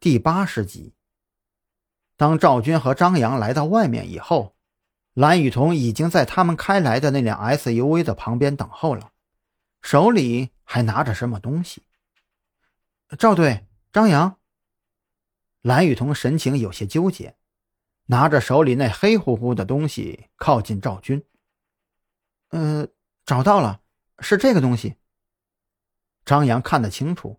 [0.00, 0.94] 第八十集。
[2.16, 4.56] 当赵军和张扬来到外面以后，
[5.12, 9.12] 蓝雨桐已经在他们开来的那辆 SUV 的旁边等候了，
[9.82, 11.82] 手里还拿着什么东西。
[13.18, 14.38] 赵队，张扬。
[15.60, 17.36] 蓝雨桐神情有些纠结，
[18.06, 21.22] 拿着手里那黑乎乎的东西靠近赵军。
[22.48, 22.88] 呃，
[23.26, 23.82] 找到了，
[24.20, 24.96] 是这个东西。
[26.24, 27.38] 张扬看得清楚，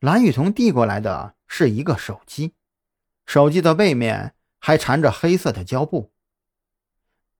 [0.00, 2.54] 蓝雨桐递过来的是一个手机，
[3.26, 6.12] 手机的背面还缠着黑色的胶布。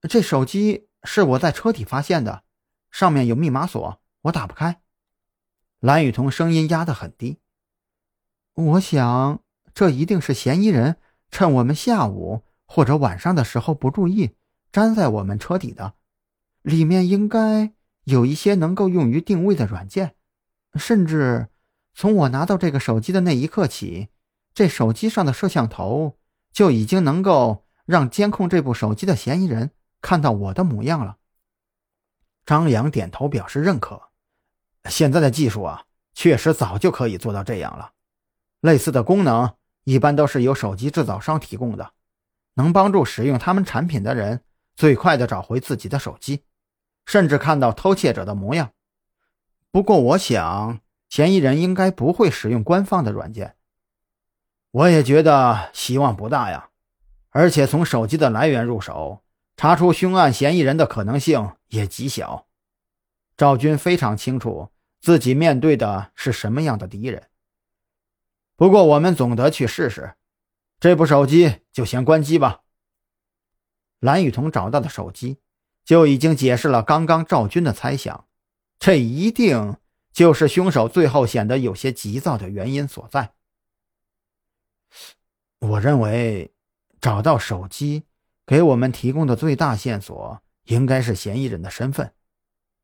[0.02, 2.42] 这手机是我在车底发现的，
[2.90, 4.80] 上面有密码锁，我打不开。
[5.78, 7.38] 蓝雨桐声音压得很低。
[8.54, 10.96] 我想，这一定是嫌疑人
[11.30, 14.34] 趁我们下午或者晚上的时候不注意，
[14.72, 15.94] 粘在我们车底的。
[16.62, 17.72] 里面应该
[18.04, 20.16] 有一些能够用于定位的软件。
[20.74, 21.48] 甚至，
[21.98, 24.08] 从我拿到这个手机的那一刻起，
[24.54, 26.16] 这手机上的摄像头
[26.52, 31.16] 就已经能够让监控这部手机的嫌疑人看到我的模样了。
[32.46, 34.00] 张扬点头表示认可。
[34.88, 37.90] 现在的技术啊，确实早就可以做到这样了。
[38.60, 41.94] 类似的功能一般都是由手机制造商提供的，
[42.54, 44.44] 能帮助使用他们产品的人
[44.76, 46.44] 最快的找回自己的手机，
[47.06, 48.70] 甚至看到偷窃者的模样。
[49.72, 50.78] 不过，我想
[51.08, 53.56] 嫌疑人应该不会使用官方的软件。
[54.70, 56.70] 我也觉得希望不大呀。
[57.30, 59.22] 而且从手机的来源入手，
[59.56, 62.46] 查出凶案嫌疑人的可能性也极小。
[63.36, 64.70] 赵军非常清楚
[65.00, 67.28] 自己面对的是什么样的敌人。
[68.56, 70.14] 不过，我们总得去试试。
[70.80, 72.62] 这部手机就先关机吧。
[74.00, 75.38] 蓝雨桐找到的手机
[75.84, 78.26] 就已经解释了刚刚赵军的猜想。
[78.78, 79.76] 这一定
[80.18, 83.34] 就是凶手最后显得有些急躁的原因所在。
[85.60, 86.52] 我认为，
[87.00, 88.02] 找到手机
[88.44, 92.14] 给我们提供的最大线索应该是嫌疑人的身份。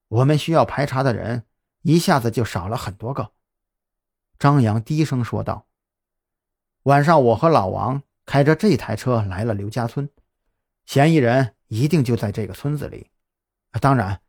[0.07, 1.43] 我们需要排查的人
[1.83, 3.33] 一下子就少了很多个。
[4.39, 5.67] 张扬低声说道
[6.85, 10.09] ：“晚上我和老王开着这台车来了刘家村，
[10.87, 13.11] 嫌疑人一定就在这个村子里。
[13.81, 14.21] 当然。”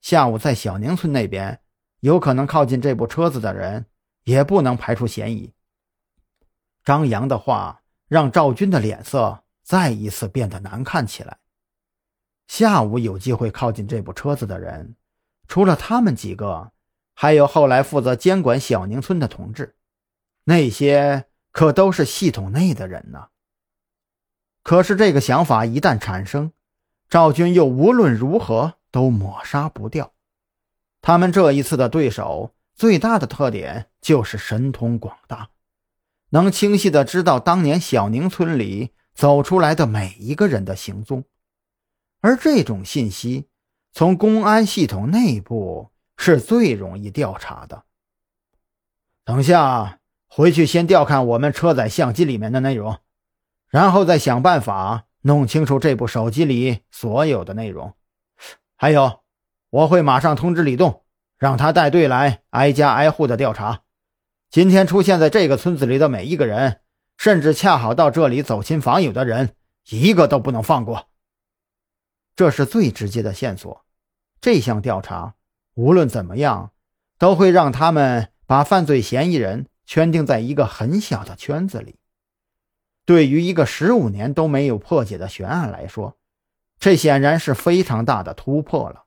[0.00, 1.62] 下午在小宁村那边，
[2.04, 3.86] 有可能靠近这部车子的人，
[4.24, 5.54] 也不能排除嫌疑。
[6.84, 11.38] 张扬的话让赵军的脸色再一次变得难看起来。
[12.46, 14.96] 下午有机会靠近这部车子的人，
[15.48, 16.72] 除了他们几个，
[17.14, 19.74] 还有后来负责监管小宁村的同志，
[20.44, 23.28] 那些可都是系统内的人呢。
[24.62, 26.52] 可是这个想法一旦产生，
[27.08, 28.74] 赵军又无论如何。
[28.94, 30.13] 都抹杀不掉。
[31.06, 35.50] 他们这一次的对手最大的特点就是神通广大，
[36.30, 41.24] 能清晰的知道当年小宁村里走出来的每一个人的行踪，
[42.22, 43.48] 而这种信息
[43.92, 47.84] 从公安系统内部是最容易调查的。
[49.26, 52.96] 等下回去先调看我们车载相机里面的内容，
[53.68, 57.92] 然后再想办法弄清楚这部手机里所有的内容。
[58.74, 59.20] 还有，
[59.74, 61.02] 我会马上通知李栋，
[61.36, 63.82] 让他带队来挨家挨户的调查。
[64.48, 66.82] 今天出现在这个村子里的每一个人，
[67.16, 69.56] 甚至恰好到这里走亲访友的人，
[69.88, 71.08] 一个都不能放过。
[72.36, 73.84] 这是最直接的线索。
[74.40, 75.34] 这项调查
[75.74, 76.70] 无论怎么样，
[77.18, 81.96] 都会让他们把犯罪嫌疑人圈定在一个很小的圈子里。
[83.04, 86.16] 对于一个十五年都没有破解的悬案来说，
[86.78, 89.03] 这显然是非常大的突破了，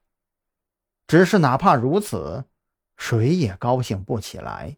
[1.07, 2.43] 只是哪怕如此，
[2.97, 4.77] 谁也高兴不起来。